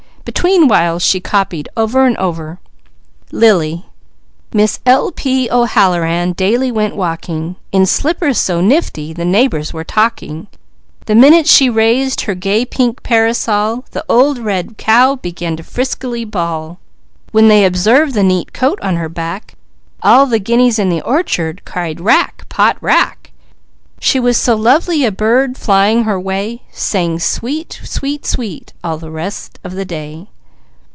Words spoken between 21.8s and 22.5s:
"Rack!